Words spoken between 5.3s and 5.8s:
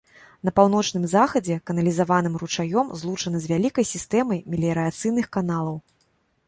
каналаў.